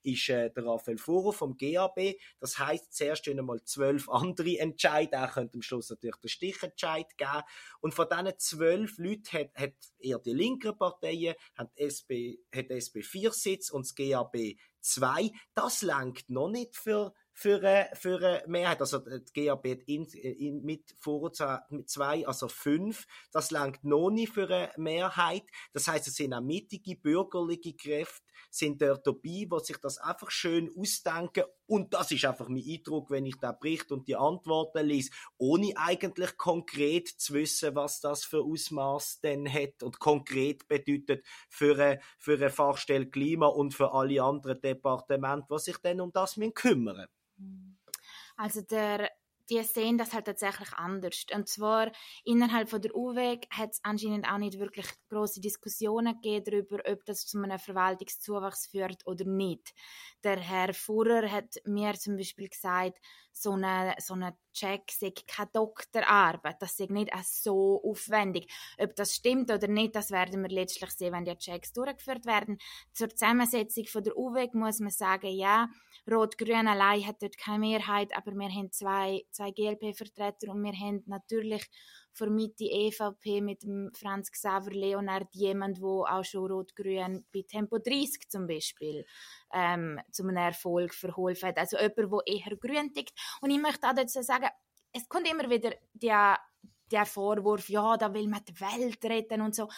ist 0.04 0.28
äh, 0.28 0.48
der 0.50 0.64
Raphael 0.64 0.98
Furo 0.98 1.32
vom 1.32 1.56
GAB. 1.56 2.14
Das 2.38 2.56
heißt, 2.56 2.94
zuerst 2.94 3.26
einmal 3.28 3.62
zwölf 3.64 4.08
andere 4.08 4.58
entscheiden. 4.58 5.14
Er 5.14 5.28
könnte 5.28 5.56
am 5.56 5.62
Schluss 5.62 5.90
natürlich 5.90 6.16
den 6.16 6.28
Stichentscheid 6.28 7.18
geben. 7.18 7.42
Und 7.80 7.94
von 7.94 8.06
diesen 8.08 8.38
zwölf 8.38 8.98
Leuten 8.98 9.32
hat, 9.32 9.54
hat 9.56 9.71
eher 9.98 10.18
die 10.18 10.32
linken 10.32 10.76
Parteien, 10.76 11.34
hat 11.56 11.70
SP, 11.76 12.38
hat 12.54 12.70
SP 12.70 13.02
vier 13.02 13.32
Sitz 13.32 13.70
und 13.70 13.86
das 13.86 13.94
GAB 13.94 14.36
zwei. 14.80 15.30
Das 15.54 15.82
langt 15.82 16.28
noch 16.28 16.48
nicht 16.48 16.76
für 16.76 17.12
für 17.34 17.62
eine, 17.62 17.88
für 17.94 18.18
eine 18.18 18.42
Mehrheit. 18.46 18.80
Also 18.80 18.98
die 18.98 19.46
GAB 19.46 19.66
hat 19.70 19.82
in, 19.86 20.04
in, 20.04 20.62
mit 20.62 20.94
Vorurteil 20.98 21.62
mit 21.70 21.88
zwei, 21.88 22.26
also 22.26 22.48
fünf. 22.48 23.06
Das 23.32 23.50
langt 23.50 23.82
noch 23.84 24.10
nicht 24.10 24.32
für 24.32 24.48
eine 24.48 24.70
Mehrheit. 24.76 25.44
Das 25.72 25.88
heißt, 25.88 26.06
es 26.08 26.14
sind 26.14 26.34
auch 26.34 26.42
mittige 26.42 26.96
bürgerliche 26.96 27.74
Kräfte 27.74 28.22
sind 28.50 28.82
dort 28.82 29.06
dabei, 29.06 29.46
die 29.50 29.64
sich 29.64 29.78
das 29.78 29.98
einfach 29.98 30.30
schön 30.30 30.70
ausdenken. 30.76 31.44
Und 31.72 31.94
das 31.94 32.10
ist 32.10 32.26
einfach 32.26 32.50
mein 32.50 32.62
Eindruck, 32.68 33.10
wenn 33.10 33.24
ich 33.24 33.38
da 33.38 33.52
Bericht 33.52 33.92
und 33.92 34.06
die 34.06 34.14
Antworten 34.14 34.86
lese, 34.86 35.10
ohne 35.38 35.72
eigentlich 35.74 36.36
konkret 36.36 37.08
zu 37.08 37.32
wissen, 37.32 37.74
was 37.74 38.02
das 38.02 38.24
für 38.24 38.42
Ausmaß 38.42 39.20
denn 39.20 39.50
hat 39.50 39.82
und 39.82 39.98
konkret 39.98 40.68
bedeutet 40.68 41.24
für 41.48 41.72
eine, 41.72 42.00
für 42.18 42.34
eine 42.34 42.50
Fachstelle 42.50 43.08
Klima 43.08 43.46
und 43.46 43.72
für 43.72 43.94
alle 43.94 44.22
anderen 44.22 44.60
Departemente, 44.60 45.46
die 45.50 45.58
sich 45.60 45.78
dann 45.78 46.02
um 46.02 46.12
das 46.12 46.38
kümmern. 46.54 47.06
Also 48.36 48.60
der 48.60 49.10
die 49.52 49.62
sehen 49.64 49.98
das 49.98 50.14
halt 50.14 50.24
tatsächlich 50.24 50.72
anders. 50.74 51.26
Und 51.34 51.48
zwar 51.48 51.92
innerhalb 52.24 52.70
von 52.70 52.80
der 52.80 52.94
UWEG 52.94 53.46
hat 53.50 53.72
es 53.72 53.80
anscheinend 53.82 54.26
auch 54.26 54.38
nicht 54.38 54.58
wirklich 54.58 54.86
große 55.10 55.40
Diskussionen 55.40 56.14
gegeben 56.14 56.44
darüber, 56.44 56.82
ob 56.90 57.04
das 57.04 57.26
zu 57.26 57.38
einem 57.38 57.58
Verwaltungszuwachs 57.58 58.68
führt 58.68 59.06
oder 59.06 59.26
nicht. 59.26 59.74
Der 60.24 60.38
Herr 60.38 60.72
Fuhrer 60.72 61.30
hat 61.30 61.56
mir 61.66 61.92
zum 61.94 62.16
Beispiel 62.16 62.48
gesagt, 62.48 62.98
so 63.32 63.52
eine, 63.52 63.94
so 63.98 64.14
eine 64.14 64.36
Check 64.52 64.90
sei 64.90 65.12
keine 65.26 65.50
Doktorarbeit, 65.52 66.60
das 66.60 66.76
sei 66.76 66.86
nicht 66.88 67.10
so 67.24 67.82
aufwendig. 67.84 68.52
Ob 68.78 68.94
das 68.96 69.14
stimmt 69.14 69.50
oder 69.50 69.68
nicht, 69.68 69.94
das 69.94 70.10
werden 70.10 70.42
wir 70.42 70.50
letztlich 70.50 70.90
sehen, 70.90 71.12
wenn 71.12 71.24
die 71.24 71.36
Checks 71.36 71.72
durchgeführt 71.72 72.26
werden. 72.26 72.58
Zur 72.92 73.08
Zusammensetzung 73.08 73.86
von 73.86 74.02
der 74.02 74.16
UWEG 74.16 74.54
muss 74.54 74.80
man 74.80 74.90
sagen, 74.90 75.30
ja, 75.30 75.68
Rot-Grün 76.10 76.66
allein 76.66 77.06
hat 77.06 77.22
dort 77.22 77.38
keine 77.38 77.60
Mehrheit, 77.60 78.16
aber 78.16 78.32
wir 78.32 78.48
haben 78.48 78.72
zwei, 78.72 79.24
zwei 79.30 79.50
GLP-Vertreter 79.50 80.50
und 80.50 80.62
wir 80.62 80.72
haben 80.72 81.02
natürlich 81.06 81.68
vor 82.12 82.28
Mitte 82.28 82.64
EVP 82.64 83.40
mit 83.40 83.62
dem 83.62 83.90
Franz 83.94 84.30
Xaver 84.30 84.70
Leonard 84.70 85.28
jemand, 85.32 85.80
wo 85.80 86.04
auch 86.04 86.24
schon 86.24 86.50
Rot-Grün 86.50 87.24
bei 87.32 87.42
Tempo 87.48 87.78
30 87.78 88.28
zum 88.28 88.46
Beispiel 88.46 89.06
ähm, 89.52 90.00
zu 90.10 90.22
einem 90.22 90.36
Erfolg 90.36 90.94
verholfen 90.94 91.48
hat. 91.48 91.58
Also 91.58 91.78
jemand, 91.78 91.98
der 91.98 92.34
eher 92.34 92.56
grün 92.56 92.92
tickt. 92.92 93.12
Und 93.40 93.50
ich 93.50 93.60
möchte 93.60 93.88
auch 93.88 93.94
dazu 93.94 94.22
sagen, 94.22 94.48
es 94.92 95.08
kommt 95.08 95.28
immer 95.28 95.48
wieder 95.48 95.72
der, 95.92 96.38
der 96.90 97.06
Vorwurf, 97.06 97.68
ja, 97.68 97.96
da 97.96 98.12
will 98.12 98.28
man 98.28 98.44
die 98.44 98.60
Welt 98.60 99.04
retten 99.04 99.40
und 99.40 99.54
so. 99.54 99.68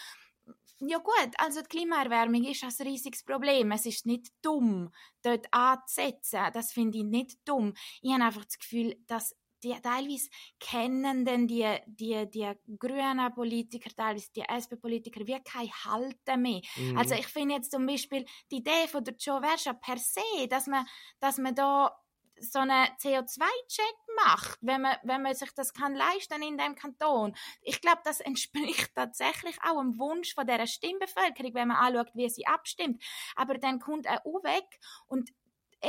Ja 0.79 0.97
gut, 0.97 1.31
also 1.37 1.61
die 1.61 1.69
Klimaerwärmung 1.69 2.43
ist 2.43 2.63
ein 2.63 2.87
riesiges 2.87 3.23
Problem. 3.23 3.71
Es 3.71 3.85
ist 3.85 4.05
nicht 4.05 4.27
dumm, 4.41 4.91
dort 5.21 5.47
anzusetzen. 5.51 6.41
Das 6.53 6.73
finde 6.73 6.97
ich 6.97 7.05
nicht 7.05 7.39
dumm. 7.47 7.73
Ich 8.01 8.11
habe 8.11 8.25
einfach 8.25 8.43
das 8.43 8.59
Gefühl, 8.59 8.97
dass 9.07 9.35
die 9.65 9.81
teilweise 9.81 10.29
kennen 10.59 11.25
denn 11.25 11.47
die, 11.47 11.67
die, 11.87 12.29
die 12.29 12.51
grünen 12.77 13.33
Politiker, 13.33 13.89
teilweise 13.89 14.31
die 14.31 14.43
SP-Politiker, 14.45 15.25
wie 15.25 15.41
kein 15.43 15.71
Halten 15.71 16.41
mehr. 16.41 16.61
Mhm. 16.75 16.97
Also 16.97 17.15
ich 17.15 17.27
finde 17.27 17.55
jetzt 17.55 17.71
zum 17.71 17.85
Beispiel 17.85 18.25
die 18.51 18.57
Idee 18.57 18.87
von 18.87 19.03
der 19.03 19.15
Joe 19.15 19.41
Verscha 19.41 19.73
per 19.73 19.97
se, 19.97 20.47
dass 20.49 20.67
man, 20.67 20.85
dass 21.19 21.37
man 21.39 21.55
da 21.55 21.91
so 22.39 22.59
einen 22.59 22.87
CO2-Check 23.01 23.95
macht, 24.25 24.57
wenn 24.61 24.81
man, 24.81 24.97
wenn 25.03 25.21
man 25.21 25.33
sich 25.33 25.51
das 25.55 25.73
kann 25.73 25.95
leisten 25.95 26.43
in 26.43 26.57
dem 26.57 26.75
Kanton. 26.75 27.35
Ich 27.61 27.81
glaube, 27.81 28.01
das 28.03 28.19
entspricht 28.21 28.93
tatsächlich 28.93 29.57
auch 29.63 29.79
dem 29.79 29.97
Wunsch 29.97 30.35
von 30.35 30.45
der 30.45 30.67
Stimmbevölkerung, 30.67 31.53
wenn 31.53 31.69
man 31.69 31.77
anschaut, 31.77 32.11
wie 32.13 32.29
sie 32.29 32.45
abstimmt. 32.45 33.01
Aber 33.35 33.57
dann 33.57 33.79
kommt 33.79 34.05
er 34.05 34.25
auch 34.25 34.43
weg 34.43 34.79
und 35.07 35.31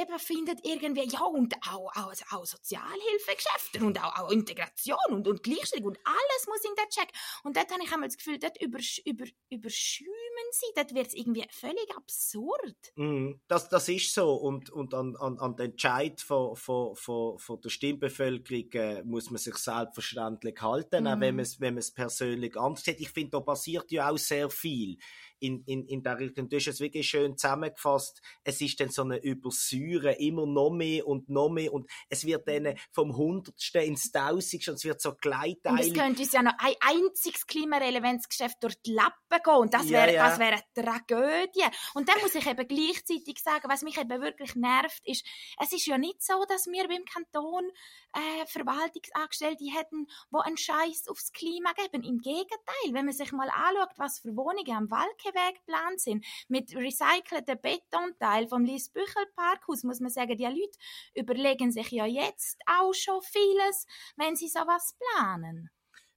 eben 0.00 0.18
findet 0.18 0.60
irgendwie, 0.64 1.08
ja, 1.08 1.24
und 1.24 1.54
auch, 1.68 1.90
auch, 1.94 2.12
auch 2.30 2.46
Sozialhilfegeschäfte 2.46 3.84
und 3.84 4.02
auch, 4.02 4.18
auch 4.18 4.30
Integration 4.30 4.96
und, 5.10 5.28
und 5.28 5.42
Gleichstellung 5.42 5.88
und 5.88 5.98
alles 6.04 6.46
muss 6.46 6.64
in 6.64 6.74
den 6.76 6.88
Check. 6.90 7.08
Und 7.44 7.56
dort 7.56 7.70
habe 7.70 7.82
ich 7.82 7.92
einmal 7.92 8.08
das 8.08 8.16
Gefühl, 8.16 8.38
dort 8.38 8.60
übersch 8.60 9.00
über, 9.04 9.24
überschäumen 9.50 10.48
sie, 10.52 10.66
dort 10.74 10.94
wird 10.94 11.06
es 11.08 11.14
irgendwie 11.14 11.44
völlig 11.50 11.96
absurd. 11.96 12.76
Mm, 12.96 13.32
das, 13.48 13.68
das 13.68 13.88
ist 13.88 14.12
so 14.12 14.34
und, 14.34 14.70
und 14.70 14.94
an, 14.94 15.16
an, 15.16 15.38
an 15.38 15.56
den 15.56 15.72
Entscheid 15.72 16.20
von, 16.20 16.56
von, 16.56 16.94
von, 16.96 17.38
von 17.38 17.60
der 17.60 17.68
Stimmbevölkerung 17.68 18.70
äh, 18.72 19.02
muss 19.02 19.30
man 19.30 19.38
sich 19.38 19.56
selbstverständlich 19.56 20.60
halten, 20.60 21.04
mm. 21.04 21.06
auch 21.06 21.20
wenn 21.20 21.36
man 21.36 21.42
es 21.42 21.60
wenn 21.60 21.80
persönlich 21.94 22.56
anders 22.56 22.84
sieht. 22.84 23.00
Ich 23.00 23.10
finde, 23.10 23.30
da 23.30 23.40
passiert 23.40 23.90
ja 23.90 24.10
auch 24.10 24.18
sehr 24.18 24.50
viel 24.50 24.96
in, 25.38 25.62
in, 25.64 25.86
in 25.86 26.02
der 26.02 26.18
Richtung. 26.18 26.48
Du 26.48 26.56
hast 26.56 26.66
es 26.66 26.80
wirklich 26.80 27.08
schön 27.08 27.36
zusammengefasst. 27.36 28.20
Es 28.44 28.60
ist 28.60 28.80
dann 28.80 28.90
so 28.90 29.02
eine 29.02 29.22
Übersäure, 29.22 30.12
immer 30.12 30.46
noch 30.46 30.70
mehr 30.70 31.06
und 31.06 31.28
noch 31.28 31.48
mehr 31.48 31.72
und 31.72 31.90
es 32.08 32.24
wird 32.24 32.48
dann 32.48 32.74
vom 32.92 33.16
Hundertsten 33.16 33.82
ins 33.82 34.10
Tausendste 34.10 34.70
und 34.70 34.76
es 34.76 34.84
wird 34.84 35.00
so 35.00 35.14
kleinteilig. 35.14 35.86
Und 35.86 35.96
es 35.96 36.02
könnte 36.02 36.22
uns 36.22 36.32
ja 36.32 36.42
noch 36.42 36.54
ein 36.58 36.74
einziges 36.80 37.46
klimarelevantes 37.46 38.28
Geschäft 38.28 38.62
durch 38.62 38.80
die 38.82 38.92
Lappen 38.92 39.42
gehen 39.44 39.54
und 39.54 39.74
das 39.74 39.88
wäre 39.88 40.14
ja, 40.14 40.28
ja. 40.28 40.38
wär 40.38 40.46
eine 40.46 40.62
Tragödie. 40.74 41.64
Und 41.94 42.08
dann 42.08 42.20
muss 42.22 42.34
ich 42.34 42.46
eben 42.46 42.66
gleichzeitig 42.68 43.38
sagen, 43.42 43.68
was 43.68 43.82
mich 43.82 43.98
eben 43.98 44.22
wirklich 44.22 44.54
nervt, 44.54 45.02
ist, 45.04 45.26
es 45.60 45.72
ist 45.72 45.86
ja 45.86 45.98
nicht 45.98 46.22
so, 46.22 46.44
dass 46.48 46.66
wir 46.66 46.88
beim 46.88 47.04
Kanton 47.04 47.70
äh, 48.12 48.46
Verwaltungsangestellte 48.46 49.64
hätten, 49.64 50.06
die 50.30 50.38
einen 50.42 50.56
Scheiß 50.56 51.08
aufs 51.08 51.32
Klima 51.32 51.72
geben. 51.72 52.02
Im 52.02 52.18
Gegenteil, 52.18 52.92
wenn 52.92 53.06
man 53.06 53.14
sich 53.14 53.32
mal 53.32 53.48
anschaut, 53.50 53.94
was 53.96 54.20
für 54.20 54.36
Wohnungen 54.36 54.76
am 54.76 54.90
Walkeweg 55.26 55.56
geplant 55.56 56.00
sind, 56.00 56.25
mit 56.49 56.75
recycelten 56.75 57.61
Betonteil 57.61 58.49
vom 58.49 58.64
Liesbüchel 58.64 59.26
Parkhaus, 59.35 59.83
muss 59.83 60.00
man 60.00 60.11
sagen, 60.11 60.37
die 60.37 60.45
Leute 60.45 60.78
überlegen 61.14 61.73
sich 61.73 61.90
ja 61.90 62.06
jetzt 62.06 62.59
auch 62.66 62.92
schon 62.92 63.21
vieles, 63.23 63.87
wenn 64.16 64.37
sie 64.37 64.49
sowas 64.49 64.97
planen 64.99 65.71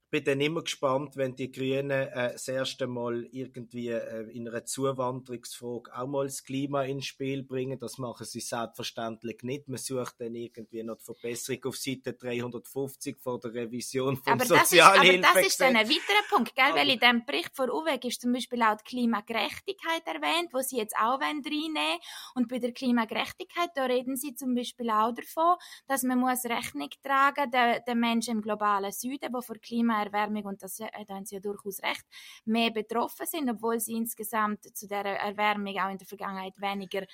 bin 0.09 0.23
dann 0.23 0.41
immer 0.41 0.63
gespannt, 0.63 1.15
wenn 1.17 1.35
die 1.35 1.51
Grünen 1.51 1.91
äh, 1.91 2.31
das 2.31 2.47
erste 2.47 2.87
Mal 2.87 3.27
irgendwie 3.31 3.89
äh, 3.89 4.29
in 4.31 4.47
einer 4.47 4.65
Zuwanderungsfrage 4.65 5.95
auch 5.95 6.07
mal 6.07 6.25
das 6.25 6.43
Klima 6.43 6.83
ins 6.83 7.05
Spiel 7.05 7.43
bringen. 7.43 7.79
Das 7.79 7.97
machen 7.97 8.25
sie 8.25 8.39
selbstverständlich 8.39 9.43
nicht. 9.43 9.67
Man 9.67 9.77
sucht 9.77 10.15
dann 10.19 10.35
irgendwie 10.35 10.83
noch 10.83 10.97
die 10.97 11.03
Verbesserung 11.05 11.65
auf 11.65 11.77
Seite 11.77 12.13
350 12.13 13.17
vor 13.19 13.39
der 13.39 13.53
Revision 13.53 14.17
vom 14.17 14.33
aber. 14.33 14.43
Aber 14.43 14.55
das 14.55 14.71
ist 15.45 15.59
dann 15.59 15.75
ein 15.75 15.87
weiterer 15.87 16.27
Punkt, 16.29 16.55
gell? 16.55 16.73
weil 16.73 16.89
in 16.89 16.99
dem 16.99 17.25
Bericht 17.25 17.55
von 17.55 17.69
UWEG 17.69 18.05
ist 18.05 18.21
zum 18.21 18.33
Beispiel 18.33 18.63
auch 18.63 18.77
die 18.77 18.83
Klimagerechtigkeit 18.85 20.05
erwähnt, 20.05 20.49
wo 20.53 20.59
sie 20.61 20.77
jetzt 20.77 20.95
auch 20.95 21.19
reinnehmen 21.19 21.99
Und 22.35 22.47
bei 22.47 22.57
der 22.59 22.71
Klimagerechtigkeit, 22.71 23.69
da 23.75 23.85
reden 23.85 24.15
sie 24.15 24.33
zum 24.33 24.55
Beispiel 24.55 24.89
auch 24.89 25.13
davon, 25.13 25.55
dass 25.87 26.03
man 26.03 26.19
muss 26.19 26.45
Rechnung 26.45 26.89
tragen 27.03 27.51
den, 27.51 27.81
den 27.87 27.99
Menschen 27.99 28.37
im 28.37 28.41
globalen 28.41 28.91
Süden, 28.91 29.31
die 29.31 29.41
vor 29.45 29.57
Klima 29.57 29.98
Erwärmung, 30.05 30.45
und 30.45 30.63
das, 30.63 30.79
äh, 30.79 30.87
da 31.07 31.15
haben 31.15 31.25
Sie 31.25 31.35
ja 31.35 31.41
durchaus 31.41 31.81
recht, 31.81 32.05
mehr 32.45 32.71
betroffen 32.71 33.25
sind, 33.25 33.49
obwohl 33.49 33.79
sie 33.79 33.93
insgesamt 33.93 34.75
zu 34.75 34.87
der 34.87 35.05
Erwärmung 35.05 35.77
auch 35.79 35.89
in 35.89 35.97
der 35.97 36.07
Vergangenheit 36.07 36.59
weniger 36.59 37.05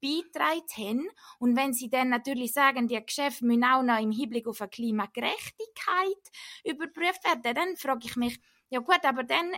beitragen 0.00 0.64
haben. 0.76 1.08
Und 1.38 1.56
wenn 1.56 1.72
Sie 1.72 1.88
dann 1.88 2.08
natürlich 2.08 2.52
sagen, 2.52 2.88
die 2.88 3.04
Geschäfte 3.04 3.44
müssen 3.44 3.64
auch 3.64 3.82
noch 3.82 4.00
im 4.00 4.10
Hinblick 4.10 4.46
auf 4.46 4.60
eine 4.60 4.70
Klimagerechtigkeit 4.70 6.22
überprüft 6.64 7.24
werden, 7.24 7.54
dann 7.54 7.76
frage 7.76 8.06
ich 8.06 8.16
mich, 8.16 8.40
ja 8.70 8.80
gut, 8.80 9.00
aber 9.04 9.24
dann 9.24 9.52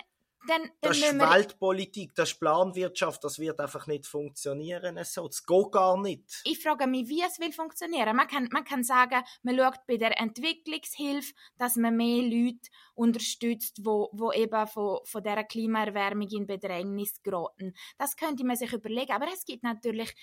dann, 0.47 0.63
dann 0.63 0.71
das 0.81 0.99
ist 0.99 1.19
Weltpolitik, 1.19 2.15
das 2.15 2.31
ist 2.31 2.41
Planwirtschaft, 2.41 3.23
das 3.25 3.39
wird 3.39 3.61
einfach 3.61 3.87
nicht 3.87 4.07
funktionieren. 4.07 4.99
So. 5.05 5.27
Das 5.29 5.45
geht 5.45 5.73
gar 5.73 6.01
nicht. 6.01 6.43
Ich 6.45 6.63
frage 6.63 6.87
mich, 6.87 7.09
wie 7.09 7.23
es 7.23 7.39
will 7.39 7.53
funktionieren. 7.53 8.17
Man 8.17 8.27
kann, 8.27 8.49
man 8.53 8.65
kann 8.65 8.83
sagen, 8.83 9.23
man 9.43 9.57
schaut 9.57 9.87
bei 9.87 9.97
der 9.97 10.19
Entwicklungshilfe, 10.21 11.33
dass 11.59 11.77
man 11.77 11.97
mehr 11.97 12.23
Leute 12.23 12.71
unterstützt, 12.95 13.81
wo, 13.85 14.11
wo 14.13 14.33
eben 14.33 14.67
von, 14.67 14.99
von 15.05 15.23
dieser 15.23 15.45
Klimaerwärmung 15.45 16.29
in 16.29 16.47
Bedrängnis 16.47 17.23
geraten. 17.23 17.75
Das 17.99 18.17
könnte 18.17 18.45
man 18.45 18.57
sich 18.57 18.73
überlegen. 18.73 19.13
Aber 19.13 19.27
es 19.33 19.45
gibt 19.45 19.63
natürlich 19.63 20.15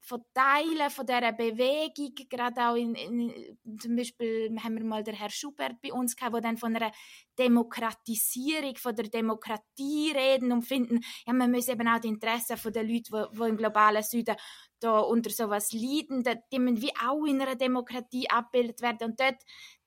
von 0.00 0.22
Teilen 0.34 0.90
von 0.90 1.06
dieser 1.06 1.32
Bewegung, 1.32 2.14
gerade 2.28 2.68
auch 2.68 2.74
in, 2.74 2.94
in, 2.94 3.78
zum 3.78 3.96
Beispiel 3.96 4.56
haben 4.62 4.76
wir 4.76 4.84
mal 4.84 5.04
den 5.04 5.14
Herr 5.14 5.30
Schubert 5.30 5.80
bei 5.82 5.92
uns 5.92 6.16
gehabt, 6.16 6.34
der 6.34 6.40
dann 6.40 6.56
von 6.56 6.74
einer 6.74 6.90
Demokratisierung, 7.38 8.76
von 8.76 8.94
der 8.94 9.08
Demokratie 9.08 10.12
reden 10.14 10.52
und 10.52 10.62
finden, 10.62 11.00
ja, 11.26 11.32
man 11.32 11.50
muss 11.50 11.68
eben 11.68 11.86
auch 11.86 12.00
die 12.00 12.08
Interessen 12.08 12.56
der 12.72 12.82
Leute, 12.82 13.10
die, 13.12 13.38
die 13.38 13.48
im 13.48 13.56
globalen 13.56 14.02
Süden 14.02 14.36
da 14.80 15.00
unter 15.00 15.30
sowas 15.30 15.72
leiden, 15.72 16.24
die 16.52 16.58
müssen 16.58 16.80
wie 16.80 16.92
auch 16.96 17.24
in 17.26 17.40
einer 17.40 17.56
Demokratie 17.56 18.28
abgebildet 18.30 18.80
werden. 18.80 19.10
Und 19.10 19.20
dort, 19.20 19.36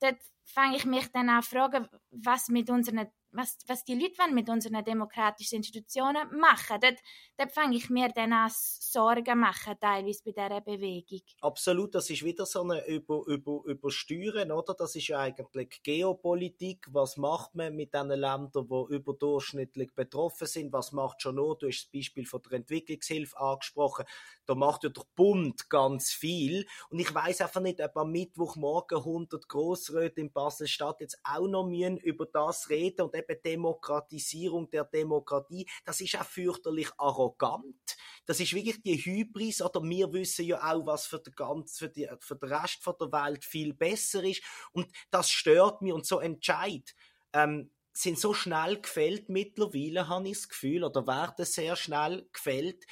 dort 0.00 0.18
fange 0.44 0.76
ich 0.76 0.84
mich 0.84 1.08
dann 1.12 1.28
an 1.28 1.42
fragen, 1.42 1.88
was 2.10 2.48
mit 2.48 2.70
unseren 2.70 3.08
was, 3.34 3.58
was 3.66 3.84
die 3.84 3.94
Leute 3.94 4.32
mit 4.32 4.48
unseren 4.48 4.84
demokratischen 4.84 5.56
Institutionen 5.56 6.38
machen. 6.38 6.78
Dort, 6.80 6.98
dort 7.36 7.52
fange 7.52 7.76
ich 7.76 7.90
mir 7.90 8.08
dann 8.08 8.32
an 8.32 8.50
Sorgen 8.52 9.38
machen, 9.38 9.74
teilweise 9.80 10.22
bei 10.24 10.32
dieser 10.32 10.60
Bewegung. 10.60 11.20
Absolut, 11.40 11.94
das 11.94 12.08
ist 12.10 12.24
wieder 12.24 12.46
so 12.46 12.62
eine 12.62 12.86
Über, 12.86 13.22
Über, 13.26 13.62
Übersteuern, 13.64 14.52
oder? 14.52 14.74
Das 14.74 14.94
ist 14.96 15.08
ja 15.08 15.20
eigentlich 15.20 15.82
Geopolitik. 15.82 16.86
Was 16.90 17.16
macht 17.16 17.54
man 17.54 17.74
mit 17.74 17.92
den 17.92 18.08
Ländern, 18.08 18.50
die 18.68 18.94
überdurchschnittlich 18.94 19.92
betroffen 19.94 20.46
sind? 20.46 20.72
Was 20.72 20.92
macht 20.92 21.22
schon 21.22 21.36
noch? 21.36 21.56
Du 21.56 21.66
hast 21.66 21.84
das 21.84 21.92
Beispiel 21.92 22.26
von 22.26 22.42
der 22.42 22.52
Entwicklungshilfe 22.52 23.38
angesprochen. 23.38 24.04
Da 24.46 24.54
macht 24.54 24.84
ja 24.84 24.90
der 24.90 25.04
Bund 25.14 25.68
ganz 25.70 26.10
viel. 26.10 26.66
Und 26.90 26.98
ich 26.98 27.12
weiß 27.14 27.40
einfach 27.40 27.60
nicht, 27.60 27.80
ob 27.80 27.96
am 27.96 28.10
Mittwochmorgen 28.10 28.98
100 28.98 29.48
Grossräte 29.48 30.20
in 30.20 30.32
Basel-Stadt 30.32 31.00
jetzt 31.00 31.18
auch 31.24 31.46
noch 31.46 31.64
über 31.68 32.26
das 32.26 32.68
reden 32.68 33.02
und 33.02 33.14
eben 33.14 33.42
Demokratisierung 33.42 34.70
der 34.70 34.84
Demokratie, 34.84 35.66
das 35.84 36.00
ist 36.00 36.18
auch 36.18 36.24
fürchterlich 36.24 36.90
arrogant. 36.98 37.96
Das 38.26 38.40
ist 38.40 38.52
wirklich 38.52 38.82
die 38.82 38.96
Hybris, 38.96 39.62
oder 39.62 39.82
wir 39.82 40.12
wissen 40.12 40.44
ja 40.44 40.58
auch, 40.72 40.86
was 40.86 41.06
für 41.06 41.18
den, 41.18 41.34
ganz, 41.34 41.78
für, 41.78 41.88
die, 41.88 42.08
für 42.20 42.36
den 42.36 42.52
Rest 42.52 42.80
der 42.86 43.12
Welt 43.12 43.44
viel 43.44 43.74
besser 43.74 44.22
ist. 44.24 44.42
Und 44.72 44.88
das 45.10 45.30
stört 45.30 45.82
mich 45.82 45.92
und 45.92 46.06
so 46.06 46.20
entscheid. 46.20 46.94
Ähm, 47.32 47.70
sind 47.96 48.18
so 48.18 48.34
schnell 48.34 48.80
gefällt 48.80 49.28
mittlerweile, 49.28 50.08
habe 50.08 50.28
ich 50.28 50.34
das 50.38 50.48
Gefühl, 50.48 50.82
oder 50.82 51.06
werden 51.06 51.44
sehr 51.44 51.76
schnell 51.76 52.28
gefällt 52.32 52.84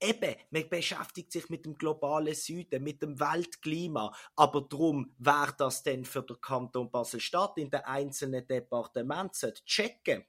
Eben, 0.00 0.36
man 0.50 0.68
beschäftigt 0.68 1.32
sich 1.32 1.48
mit 1.48 1.64
dem 1.64 1.74
globalen 1.74 2.34
Süden, 2.34 2.82
mit 2.82 3.02
dem 3.02 3.18
Weltklima. 3.18 4.14
Aber 4.36 4.62
drum, 4.62 5.14
wer 5.18 5.52
das 5.58 5.82
denn 5.82 6.04
für 6.04 6.22
den 6.22 6.40
Kanton 6.40 6.90
Basel-Stadt 6.90 7.58
in 7.58 7.70
den 7.70 7.80
einzelnen 7.80 8.46
Departementen 8.46 9.54
checken 9.66 10.24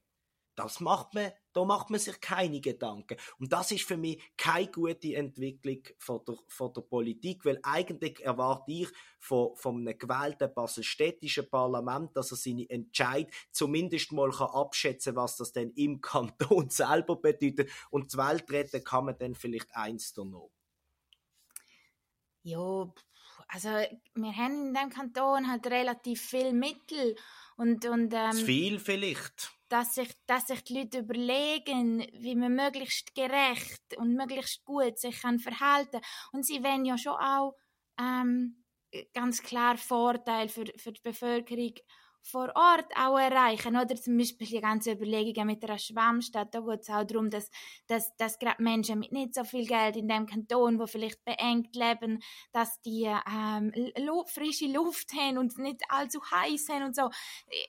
das 0.59 0.81
macht 0.81 1.13
man, 1.13 1.31
da 1.53 1.63
macht 1.63 1.89
man 1.89 2.01
sich 2.01 2.19
keine 2.19 2.59
Gedanken. 2.59 3.17
Und 3.39 3.53
das 3.53 3.71
ist 3.71 3.85
für 3.85 3.95
mich 3.95 4.21
keine 4.35 4.69
gute 4.69 5.15
Entwicklung 5.15 5.81
von 5.97 6.19
der, 6.27 6.35
von 6.49 6.73
der 6.73 6.81
Politik, 6.81 7.45
weil 7.45 7.59
eigentlich 7.63 8.19
erwarte 8.25 8.71
ich 8.73 8.89
von, 9.19 9.55
von 9.55 9.77
einem 9.77 9.97
gewählten 9.97 10.53
baselstädtischen 10.53 11.49
Parlament, 11.49 12.15
dass 12.17 12.31
er 12.31 12.37
seine 12.37 12.69
Entscheid 12.69 13.31
zumindest 13.51 14.11
mal 14.11 14.31
kann 14.31 14.53
abschätzen 14.53 15.15
was 15.15 15.37
das 15.37 15.53
denn 15.53 15.71
im 15.75 16.01
Kanton 16.01 16.69
selber 16.69 17.15
bedeutet. 17.15 17.71
Und 17.89 18.11
die 18.11 18.17
Welt 18.17 18.51
retten 18.51 18.83
kann 18.83 19.05
man 19.05 19.17
dann 19.17 19.35
vielleicht 19.35 19.73
eins 19.73 20.13
noch. 20.17 20.51
Ja, 22.43 22.91
also 23.47 23.69
wir 23.69 24.35
haben 24.35 24.67
in 24.67 24.73
diesem 24.73 24.89
Kanton 24.89 25.49
halt 25.49 25.65
relativ 25.67 26.21
viel 26.21 26.51
Mittel 26.51 27.15
und, 27.55 27.85
und 27.85 28.13
ähm, 28.13 28.31
Zu 28.33 28.45
viel 28.45 28.79
vielleicht 28.79 29.58
dass 29.69 29.95
sich, 29.95 30.09
dass 30.25 30.47
sich 30.47 30.63
die 30.63 30.79
Leute 30.79 30.99
überlegen, 30.99 32.05
wie 32.13 32.35
man 32.35 32.55
möglichst 32.55 33.15
gerecht 33.15 33.97
und 33.97 34.15
möglichst 34.15 34.65
gut 34.65 34.99
sich 34.99 35.21
kann 35.21 35.39
verhalten 35.39 36.01
Und 36.31 36.45
sie 36.45 36.63
wollen 36.63 36.85
ja 36.85 36.97
schon 36.97 37.13
auch 37.13 37.55
ähm, 37.99 38.63
ganz 39.13 39.41
klar 39.43 39.77
Vorteile 39.77 40.49
für, 40.49 40.65
für 40.77 40.91
die 40.91 41.01
Bevölkerung 41.01 41.73
vor 42.21 42.51
Ort 42.55 42.91
auch 42.95 43.17
erreichen. 43.17 43.75
Oder 43.77 43.95
zum 43.95 44.17
Beispiel 44.17 44.47
die 44.47 44.61
ganze 44.61 44.91
Überlegungen 44.91 45.47
mit 45.47 45.63
der 45.63 45.77
Schwammstadt, 45.77 46.53
da 46.53 46.59
geht 46.61 46.81
es 46.81 46.89
auch 46.89 47.03
darum, 47.03 47.29
dass, 47.29 47.49
dass, 47.87 48.15
dass 48.17 48.39
gerade 48.39 48.61
Menschen 48.61 48.99
mit 48.99 49.11
nicht 49.11 49.35
so 49.35 49.43
viel 49.43 49.65
Geld 49.65 49.95
in 49.95 50.07
dem 50.07 50.25
Kanton, 50.25 50.79
wo 50.79 50.85
vielleicht 50.85 51.23
beengt 51.23 51.75
leben, 51.75 52.19
dass 52.51 52.81
die 52.81 53.03
ähm, 53.05 53.71
frische 54.27 54.67
Luft 54.67 55.13
haben 55.13 55.37
und 55.37 55.57
nicht 55.57 55.81
allzu 55.89 56.19
heiß 56.31 56.65
sind 56.65 56.83
und 56.83 56.95
so. 56.95 57.09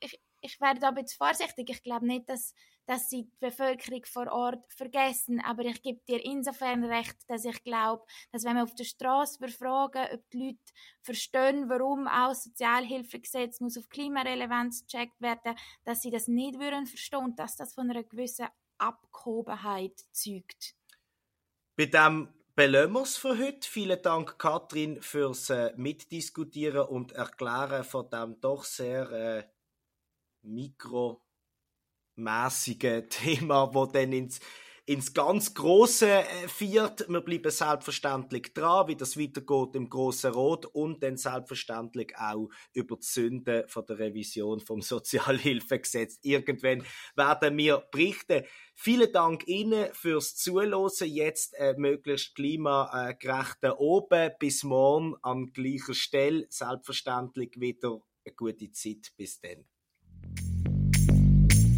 Ich, 0.00 0.20
ich 0.40 0.60
werde 0.60 0.86
aber 0.86 1.00
jetzt 1.00 1.14
vorsichtig. 1.14 1.70
Ich 1.70 1.82
glaube 1.82 2.06
nicht, 2.06 2.28
dass, 2.28 2.54
dass 2.86 3.08
sie 3.08 3.24
die 3.24 3.36
Bevölkerung 3.40 4.04
vor 4.04 4.30
Ort 4.30 4.72
vergessen. 4.74 5.40
Aber 5.40 5.64
ich 5.64 5.82
gebe 5.82 6.00
dir 6.08 6.24
insofern 6.24 6.84
recht, 6.84 7.16
dass 7.28 7.44
ich 7.44 7.62
glaube, 7.62 8.04
dass 8.32 8.44
wenn 8.44 8.56
wir 8.56 8.62
auf 8.62 8.74
der 8.74 8.84
Straße 8.84 9.38
befragen, 9.38 10.06
ob 10.12 10.30
die 10.30 10.46
Leute 10.46 10.72
verstehen, 11.02 11.68
warum 11.68 12.06
auch 12.08 12.34
Sozialhilfegesetz 12.34 13.60
muss 13.60 13.78
auf 13.78 13.88
Klimarelevanz 13.88 14.86
gecheckt 14.86 15.20
werden, 15.20 15.56
dass 15.84 16.02
sie 16.02 16.10
das 16.10 16.28
nicht 16.28 16.58
würden 16.58 16.86
verstehen 16.86 17.24
und 17.24 17.38
dass 17.38 17.56
das 17.56 17.74
von 17.74 17.90
einer 17.90 18.04
gewissen 18.04 18.48
Abgehobenheit 18.78 20.00
zeugt. 20.12 20.74
Bei 21.76 21.86
dem 21.86 22.28
Belömers 22.56 23.16
für 23.16 23.38
heute. 23.38 23.66
Vielen 23.66 24.02
Dank, 24.02 24.38
Katrin, 24.38 25.00
fürs 25.00 25.48
äh, 25.48 25.72
Mitdiskutieren 25.76 26.88
und 26.88 27.12
Erklären 27.12 27.84
von 27.84 28.10
dem 28.10 28.38
doch 28.40 28.64
sehr 28.64 29.10
äh, 29.10 29.44
mikromäßige 30.42 31.20
Thema, 33.10 33.74
wo 33.74 33.86
dann 33.86 34.12
ins 34.12 34.40
ins 34.90 35.14
ganz 35.14 35.54
Große 35.54 36.08
äh, 36.08 36.48
führt. 36.48 37.08
Wir 37.08 37.20
bleiben 37.20 37.52
selbstverständlich 37.52 38.52
dran, 38.52 38.88
wie 38.88 38.96
das 38.96 39.16
weitergeht 39.16 39.76
im 39.76 39.88
Großen 39.88 40.32
Rot 40.32 40.66
und 40.66 41.00
dann 41.04 41.16
selbstverständlich 41.16 42.16
auch 42.16 42.48
über 42.72 42.96
die 42.96 43.06
Sünden 43.06 43.68
von 43.68 43.86
der 43.86 44.00
Revision 44.00 44.58
vom 44.58 44.82
Sozialhilfegesetz. 44.82 46.18
Irgendwann 46.22 46.82
werden 47.14 47.56
wir 47.56 47.84
berichten. 47.92 48.44
Vielen 48.74 49.12
Dank 49.12 49.46
Ihnen 49.46 49.94
fürs 49.94 50.34
Zuhören. 50.34 50.90
Jetzt 51.02 51.54
äh, 51.54 51.74
möglichst 51.76 52.34
klimagerechte 52.34 53.78
oben. 53.78 54.32
Bis 54.40 54.64
morgen 54.64 55.14
an 55.22 55.52
gleicher 55.52 55.94
Stelle. 55.94 56.46
Selbstverständlich 56.48 57.60
wieder 57.60 58.00
eine 58.26 58.34
gute 58.34 58.72
Zeit. 58.72 59.12
Bis 59.16 59.40
dann. 59.40 59.66